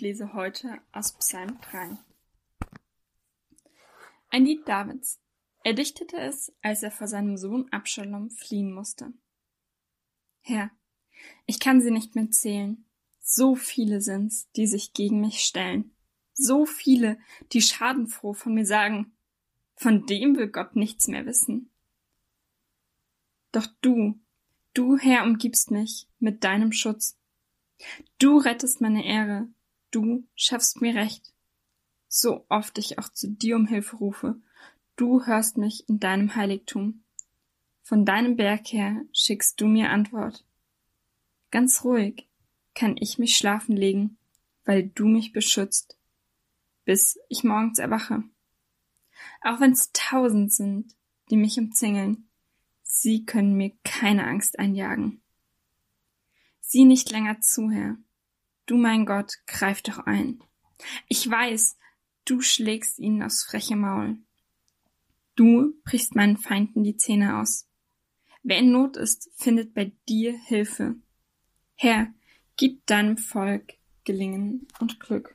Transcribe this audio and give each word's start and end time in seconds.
und 0.00 0.06
lese 0.06 0.32
heute 0.32 0.80
aus 0.92 1.12
Psalm 1.12 1.58
3. 1.60 1.98
Ein 4.30 4.46
Lied 4.46 4.66
Davids. 4.66 5.20
Er 5.62 5.74
dichtete 5.74 6.16
es, 6.16 6.54
als 6.62 6.82
er 6.82 6.90
vor 6.90 7.06
seinem 7.06 7.36
Sohn 7.36 7.68
Abschalom 7.70 8.30
fliehen 8.30 8.72
musste. 8.72 9.12
Herr, 10.40 10.70
ich 11.44 11.60
kann 11.60 11.82
sie 11.82 11.90
nicht 11.90 12.14
mehr 12.14 12.30
zählen. 12.30 12.86
So 13.20 13.54
viele 13.54 14.00
sind's, 14.00 14.50
die 14.52 14.66
sich 14.66 14.94
gegen 14.94 15.20
mich 15.20 15.40
stellen. 15.40 15.90
So 16.32 16.64
viele, 16.64 17.18
die 17.52 17.60
schadenfroh 17.60 18.32
von 18.32 18.54
mir 18.54 18.64
sagen, 18.64 19.12
von 19.74 20.06
dem 20.06 20.34
will 20.36 20.48
Gott 20.48 20.76
nichts 20.76 21.08
mehr 21.08 21.26
wissen. 21.26 21.68
Doch 23.52 23.66
du, 23.82 24.18
du 24.72 24.96
Herr 24.96 25.24
umgibst 25.24 25.70
mich 25.70 26.08
mit 26.18 26.42
deinem 26.42 26.72
Schutz. 26.72 27.18
Du 28.18 28.38
rettest 28.38 28.80
meine 28.80 29.04
Ehre, 29.04 29.48
du 29.90 30.26
schaffst 30.34 30.80
mir 30.80 30.94
Recht. 30.94 31.32
So 32.08 32.44
oft 32.48 32.78
ich 32.78 32.98
auch 32.98 33.08
zu 33.08 33.28
dir 33.28 33.56
um 33.56 33.66
Hilfe 33.66 33.96
rufe, 33.96 34.40
du 34.96 35.24
hörst 35.26 35.58
mich 35.58 35.88
in 35.88 36.00
deinem 36.00 36.34
Heiligtum. 36.34 37.02
Von 37.82 38.04
deinem 38.04 38.36
Berg 38.36 38.72
her 38.72 39.02
schickst 39.12 39.60
du 39.60 39.66
mir 39.66 39.90
Antwort. 39.90 40.44
Ganz 41.50 41.84
ruhig 41.84 42.28
kann 42.74 42.96
ich 42.96 43.18
mich 43.18 43.36
schlafen 43.36 43.76
legen, 43.76 44.16
weil 44.64 44.88
du 44.88 45.06
mich 45.06 45.32
beschützt, 45.32 45.98
bis 46.84 47.18
ich 47.28 47.44
morgens 47.44 47.78
erwache. 47.78 48.22
Auch 49.42 49.60
wenn's 49.60 49.90
tausend 49.92 50.52
sind, 50.52 50.94
die 51.30 51.36
mich 51.36 51.58
umzingeln, 51.58 52.28
sie 52.82 53.24
können 53.24 53.54
mir 53.56 53.72
keine 53.84 54.26
Angst 54.26 54.58
einjagen. 54.58 55.20
Sieh 56.60 56.84
nicht 56.84 57.10
länger 57.10 57.40
zu, 57.40 57.70
Herr. 57.70 57.96
Du, 58.70 58.76
mein 58.76 59.04
Gott, 59.04 59.32
greif 59.48 59.82
doch 59.82 59.98
ein. 59.98 60.40
Ich 61.08 61.28
weiß, 61.28 61.76
du 62.24 62.40
schlägst 62.40 63.00
ihnen 63.00 63.20
aufs 63.24 63.42
freche 63.42 63.74
Maul. 63.74 64.18
Du 65.34 65.74
brichst 65.82 66.14
meinen 66.14 66.36
Feinden 66.36 66.84
die 66.84 66.96
Zähne 66.96 67.40
aus. 67.40 67.66
Wer 68.44 68.58
in 68.58 68.70
Not 68.70 68.96
ist, 68.96 69.28
findet 69.34 69.74
bei 69.74 69.90
dir 70.08 70.38
Hilfe. 70.38 70.94
Herr, 71.74 72.14
gib 72.56 72.86
deinem 72.86 73.18
Volk 73.18 73.72
Gelingen 74.04 74.68
und 74.78 75.00
Glück. 75.00 75.34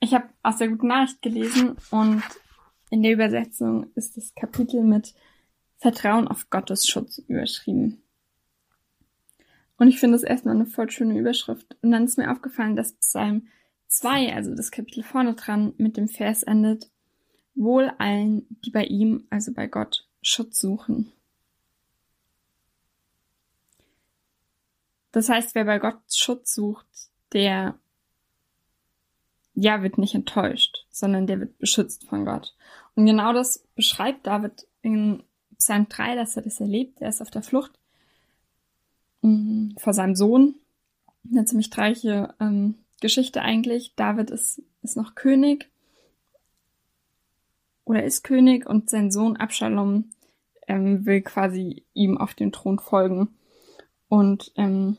Ich 0.00 0.14
habe 0.14 0.30
aus 0.42 0.56
der 0.56 0.68
guten 0.68 0.86
Nachricht 0.86 1.20
gelesen 1.20 1.76
und 1.90 2.22
in 2.88 3.02
der 3.02 3.12
Übersetzung 3.12 3.92
ist 3.94 4.16
das 4.16 4.34
Kapitel 4.34 4.82
mit 4.82 5.14
Vertrauen 5.82 6.28
auf 6.28 6.48
Gottes 6.48 6.86
Schutz 6.86 7.18
überschrieben. 7.18 8.00
Und 9.76 9.88
ich 9.88 9.98
finde 9.98 10.14
es 10.14 10.22
erstmal 10.22 10.54
eine 10.54 10.64
voll 10.64 10.88
schöne 10.88 11.18
Überschrift. 11.18 11.76
Und 11.82 11.90
dann 11.90 12.04
ist 12.04 12.16
mir 12.16 12.30
aufgefallen, 12.30 12.76
dass 12.76 12.92
Psalm 12.92 13.48
2, 13.88 14.32
also 14.32 14.54
das 14.54 14.70
Kapitel 14.70 15.02
vorne 15.02 15.34
dran, 15.34 15.74
mit 15.78 15.96
dem 15.96 16.06
Vers 16.06 16.44
endet, 16.44 16.88
Wohl 17.56 17.92
allen, 17.98 18.46
die 18.64 18.70
bei 18.70 18.84
ihm, 18.84 19.26
also 19.28 19.52
bei 19.52 19.66
Gott, 19.66 20.06
Schutz 20.22 20.60
suchen. 20.60 21.12
Das 25.10 25.28
heißt, 25.28 25.56
wer 25.56 25.64
bei 25.64 25.80
Gott 25.80 25.98
Schutz 26.08 26.54
sucht, 26.54 26.86
der 27.32 27.76
ja, 29.54 29.82
wird 29.82 29.98
nicht 29.98 30.14
enttäuscht, 30.14 30.86
sondern 30.90 31.26
der 31.26 31.40
wird 31.40 31.58
beschützt 31.58 32.04
von 32.04 32.24
Gott. 32.24 32.54
Und 32.94 33.04
genau 33.04 33.32
das 33.32 33.66
beschreibt 33.74 34.28
David 34.28 34.66
in 34.80 35.24
Psalm 35.62 35.88
3, 35.88 36.16
dass 36.16 36.36
er 36.36 36.42
das 36.42 36.60
erlebt. 36.60 37.00
Er 37.00 37.08
ist 37.08 37.22
auf 37.22 37.30
der 37.30 37.42
Flucht 37.42 37.72
mh, 39.22 39.74
vor 39.78 39.92
seinem 39.92 40.16
Sohn. 40.16 40.56
Eine 41.30 41.44
ziemlich 41.44 41.70
tragische 41.70 42.34
ähm, 42.40 42.74
Geschichte 43.00 43.42
eigentlich. 43.42 43.94
David 43.94 44.30
ist, 44.30 44.60
ist 44.82 44.96
noch 44.96 45.14
König 45.14 45.70
oder 47.84 48.02
ist 48.02 48.24
König 48.24 48.66
und 48.66 48.90
sein 48.90 49.12
Sohn 49.12 49.36
Absalom 49.36 50.10
ähm, 50.66 51.06
will 51.06 51.22
quasi 51.22 51.84
ihm 51.94 52.18
auf 52.18 52.34
den 52.34 52.50
Thron 52.50 52.80
folgen 52.80 53.28
und 54.08 54.52
ähm, 54.56 54.96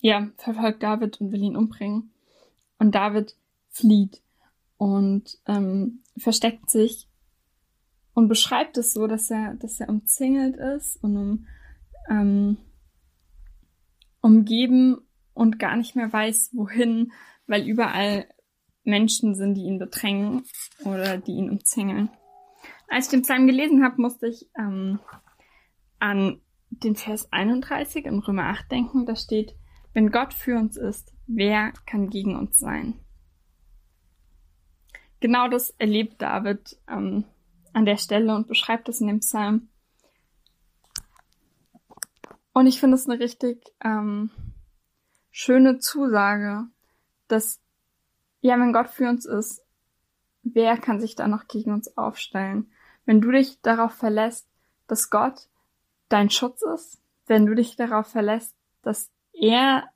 ja, 0.00 0.30
verfolgt 0.38 0.82
David 0.82 1.20
und 1.20 1.32
will 1.32 1.42
ihn 1.42 1.56
umbringen. 1.56 2.10
Und 2.78 2.94
David 2.94 3.36
flieht 3.68 4.22
und 4.78 5.38
ähm, 5.46 6.00
versteckt 6.16 6.70
sich 6.70 7.09
und 8.20 8.28
beschreibt 8.28 8.76
es 8.76 8.92
so, 8.92 9.06
dass 9.06 9.30
er, 9.30 9.54
dass 9.54 9.80
er 9.80 9.88
umzingelt 9.88 10.54
ist 10.54 11.02
und 11.02 11.16
um, 11.16 11.46
ähm, 12.10 12.58
umgeben 14.20 14.98
und 15.32 15.58
gar 15.58 15.74
nicht 15.74 15.96
mehr 15.96 16.12
weiß, 16.12 16.50
wohin, 16.52 17.12
weil 17.46 17.66
überall 17.66 18.26
Menschen 18.84 19.34
sind, 19.34 19.54
die 19.54 19.62
ihn 19.62 19.78
bedrängen 19.78 20.42
oder 20.84 21.16
die 21.16 21.32
ihn 21.32 21.48
umzingeln. 21.48 22.10
Als 22.88 23.06
ich 23.06 23.12
den 23.12 23.22
Psalm 23.22 23.46
gelesen 23.46 23.82
habe, 23.82 24.02
musste 24.02 24.26
ich 24.26 24.50
ähm, 24.58 25.00
an 25.98 26.42
den 26.68 26.96
Vers 26.96 27.32
31 27.32 28.04
in 28.04 28.18
Römer 28.18 28.48
8 28.48 28.70
denken. 28.70 29.06
Da 29.06 29.16
steht, 29.16 29.54
wenn 29.94 30.10
Gott 30.10 30.34
für 30.34 30.58
uns 30.58 30.76
ist, 30.76 31.14
wer 31.26 31.72
kann 31.86 32.10
gegen 32.10 32.36
uns 32.36 32.58
sein? 32.58 33.00
Genau 35.20 35.48
das 35.48 35.70
erlebt 35.78 36.20
David 36.20 36.76
ähm, 36.86 37.24
an 37.72 37.84
der 37.84 37.96
Stelle 37.96 38.34
und 38.34 38.48
beschreibt 38.48 38.88
es 38.88 39.00
in 39.00 39.06
dem 39.06 39.20
Psalm. 39.20 39.68
Und 42.52 42.66
ich 42.66 42.80
finde 42.80 42.96
es 42.96 43.08
eine 43.08 43.20
richtig 43.20 43.72
ähm, 43.82 44.30
schöne 45.30 45.78
Zusage, 45.78 46.66
dass, 47.28 47.60
ja, 48.40 48.58
wenn 48.58 48.72
Gott 48.72 48.90
für 48.90 49.08
uns 49.08 49.24
ist, 49.24 49.62
wer 50.42 50.76
kann 50.76 51.00
sich 51.00 51.14
da 51.14 51.28
noch 51.28 51.46
gegen 51.46 51.72
uns 51.72 51.96
aufstellen? 51.96 52.70
Wenn 53.04 53.20
du 53.20 53.30
dich 53.30 53.60
darauf 53.60 53.92
verlässt, 53.94 54.48
dass 54.86 55.10
Gott 55.10 55.48
dein 56.08 56.30
Schutz 56.30 56.62
ist, 56.62 57.00
wenn 57.26 57.46
du 57.46 57.54
dich 57.54 57.76
darauf 57.76 58.08
verlässt, 58.08 58.56
dass 58.82 59.10
er 59.32 59.88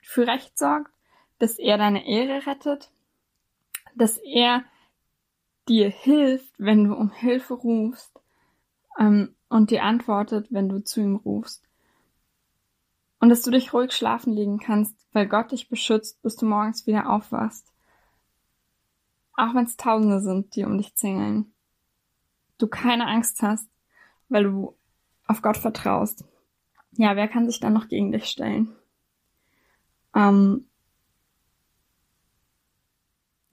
für 0.00 0.26
Recht 0.26 0.58
sorgt, 0.58 0.90
dass 1.38 1.58
er 1.58 1.78
deine 1.78 2.06
Ehre 2.06 2.46
rettet, 2.46 2.90
dass 3.94 4.18
er 4.18 4.64
dir 5.68 5.90
hilft, 5.90 6.54
wenn 6.58 6.84
du 6.84 6.94
um 6.94 7.10
Hilfe 7.10 7.54
rufst 7.54 8.20
ähm, 8.98 9.34
und 9.48 9.70
dir 9.70 9.84
antwortet, 9.84 10.48
wenn 10.50 10.68
du 10.68 10.82
zu 10.82 11.00
ihm 11.00 11.16
rufst. 11.16 11.62
Und 13.18 13.30
dass 13.30 13.42
du 13.42 13.50
dich 13.50 13.72
ruhig 13.72 13.92
schlafen 13.92 14.32
legen 14.32 14.58
kannst, 14.58 14.94
weil 15.12 15.26
Gott 15.26 15.52
dich 15.52 15.68
beschützt, 15.68 16.22
bis 16.22 16.36
du 16.36 16.46
morgens 16.46 16.86
wieder 16.86 17.10
aufwachst. 17.10 17.72
Auch 19.34 19.54
wenn 19.54 19.64
es 19.64 19.76
Tausende 19.76 20.20
sind, 20.20 20.54
die 20.54 20.64
um 20.64 20.78
dich 20.78 20.94
zingeln. 20.94 21.52
Du 22.58 22.68
keine 22.68 23.06
Angst 23.06 23.42
hast, 23.42 23.68
weil 24.28 24.44
du 24.44 24.76
auf 25.26 25.42
Gott 25.42 25.56
vertraust. 25.56 26.24
Ja, 26.92 27.16
wer 27.16 27.28
kann 27.28 27.46
sich 27.46 27.60
dann 27.60 27.74
noch 27.74 27.88
gegen 27.88 28.12
dich 28.12 28.26
stellen? 28.26 28.74
Ähm, 30.14 30.66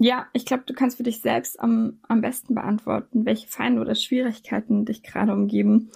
ja, 0.04 0.28
ich 0.34 0.46
glaube, 0.46 0.64
du 0.66 0.74
kannst 0.74 0.98
für 0.98 1.04
dich 1.04 1.22
selbst 1.22 1.60
am, 1.62 2.00
am 2.10 2.20
besten 2.20 2.56
beantworten, 2.56 3.26
welche 3.26 3.48
Feinde 3.48 3.80
oder 3.80 3.96
Schwierigkeiten 3.96 4.84
dich 4.84 5.02
gerade 5.02 5.32
umgeben, 5.32 5.92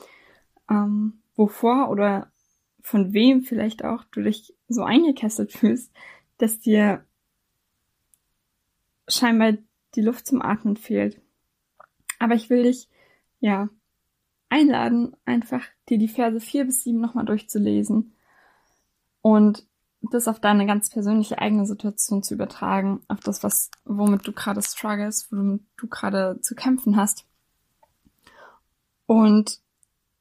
ähm, 0.69 1.19
wovor 1.35 1.89
oder 1.89 2.31
von 2.81 3.11
wem 3.11 3.41
vielleicht 3.41 3.83
auch 3.83 4.05
du 4.05 4.23
dich 4.23 4.55
so 4.69 4.83
eingekesselt 4.83 5.51
fühlst, 5.51 5.91
dass 6.37 6.59
dir 6.59 7.03
scheinbar 9.09 9.53
die 9.95 10.01
Luft 10.01 10.25
zum 10.25 10.41
Atmen 10.41 10.77
fehlt. 10.77 11.19
Aber 12.17 12.35
ich 12.35 12.49
will 12.49 12.63
dich, 12.63 12.87
ja, 13.41 13.67
einladen, 14.47 15.17
einfach 15.25 15.65
dir 15.89 15.97
die 15.97 16.07
Verse 16.07 16.39
vier 16.39 16.63
bis 16.63 16.81
sieben 16.81 17.01
nochmal 17.01 17.25
durchzulesen 17.25 18.13
und 19.21 19.67
das 20.13 20.27
auf 20.27 20.39
deine 20.39 20.65
ganz 20.65 20.89
persönliche 20.89 21.39
eigene 21.39 21.65
Situation 21.65 22.23
zu 22.23 22.33
übertragen, 22.33 23.01
auf 23.07 23.19
das, 23.19 23.43
was, 23.43 23.71
womit 23.85 24.27
du 24.27 24.31
gerade 24.31 24.61
struggles, 24.61 25.31
womit 25.31 25.61
du 25.77 25.87
gerade 25.87 26.39
zu 26.41 26.55
kämpfen 26.55 26.97
hast. 26.97 27.25
Und 29.05 29.61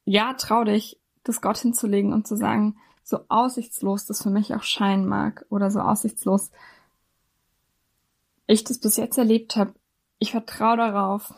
ja, 0.05 0.35
trau 0.35 0.65
dich, 0.65 1.00
das 1.25 1.41
Gott 1.41 1.59
hinzulegen 1.59 2.12
und 2.12 2.27
zu 2.27 2.37
sagen, 2.37 2.77
so 3.03 3.21
aussichtslos 3.29 4.06
das 4.06 4.23
für 4.23 4.31
mich 4.31 4.55
auch 4.55 4.62
scheinen 4.62 5.06
mag 5.06 5.44
oder 5.49 5.71
so 5.71 5.81
aussichtslos 5.81 6.50
ich 8.47 8.65
das 8.65 8.79
bis 8.79 8.97
jetzt 8.97 9.19
erlebt 9.19 9.56
habe, 9.56 9.75
ich 10.19 10.31
vertraue 10.31 10.77
darauf, 10.77 11.35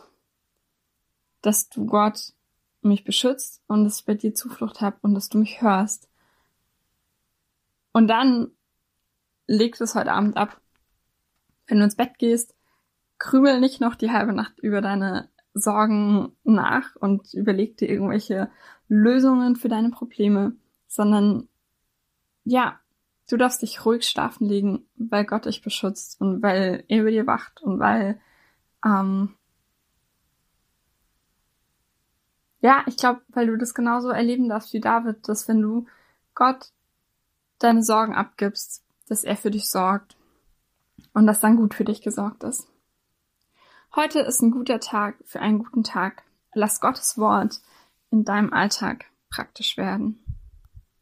dass 1.40 1.68
du 1.68 1.86
Gott 1.86 2.32
mich 2.82 3.04
beschützt 3.04 3.62
und 3.66 3.84
dass 3.84 4.00
ich 4.00 4.06
bei 4.06 4.14
dir 4.14 4.34
Zuflucht 4.34 4.80
habe 4.80 4.98
und 5.02 5.14
dass 5.14 5.28
du 5.28 5.38
mich 5.38 5.60
hörst 5.62 6.08
und 7.98 8.06
dann 8.06 8.52
legst 9.48 9.80
du 9.80 9.84
es 9.84 9.96
heute 9.96 10.12
Abend 10.12 10.36
ab. 10.36 10.60
Wenn 11.66 11.78
du 11.78 11.84
ins 11.84 11.96
Bett 11.96 12.16
gehst, 12.16 12.54
krümel 13.18 13.58
nicht 13.58 13.80
noch 13.80 13.96
die 13.96 14.12
halbe 14.12 14.32
Nacht 14.32 14.56
über 14.60 14.80
deine 14.80 15.28
Sorgen 15.52 16.30
nach 16.44 16.94
und 16.94 17.34
überleg 17.34 17.76
dir 17.76 17.88
irgendwelche 17.88 18.52
Lösungen 18.86 19.56
für 19.56 19.68
deine 19.68 19.90
Probleme, 19.90 20.52
sondern 20.86 21.48
ja, 22.44 22.78
du 23.28 23.36
darfst 23.36 23.62
dich 23.62 23.84
ruhig 23.84 24.04
schlafen 24.04 24.46
legen, 24.46 24.86
weil 24.94 25.24
Gott 25.24 25.46
dich 25.46 25.60
beschützt 25.60 26.20
und 26.20 26.40
weil 26.40 26.84
er 26.86 27.00
über 27.00 27.10
dir 27.10 27.26
wacht 27.26 27.60
und 27.62 27.80
weil 27.80 28.20
ähm, 28.86 29.34
ja, 32.60 32.84
ich 32.86 32.96
glaube, 32.96 33.22
weil 33.30 33.48
du 33.48 33.56
das 33.56 33.74
genauso 33.74 34.10
erleben 34.10 34.48
darfst 34.48 34.72
wie 34.72 34.80
David, 34.80 35.28
dass 35.28 35.48
wenn 35.48 35.60
du 35.60 35.86
Gott 36.36 36.70
deine 37.58 37.82
Sorgen 37.82 38.14
abgibst, 38.14 38.84
dass 39.08 39.24
er 39.24 39.36
für 39.36 39.50
dich 39.50 39.68
sorgt 39.68 40.16
und 41.12 41.26
dass 41.26 41.40
dann 41.40 41.56
gut 41.56 41.74
für 41.74 41.84
dich 41.84 42.02
gesorgt 42.02 42.44
ist. 42.44 42.66
Heute 43.94 44.20
ist 44.20 44.42
ein 44.42 44.50
guter 44.50 44.80
Tag 44.80 45.16
für 45.24 45.40
einen 45.40 45.58
guten 45.60 45.82
Tag. 45.82 46.22
Lass 46.54 46.80
Gottes 46.80 47.18
Wort 47.18 47.60
in 48.10 48.24
deinem 48.24 48.52
Alltag 48.52 49.06
praktisch 49.30 49.76
werden. 49.76 50.20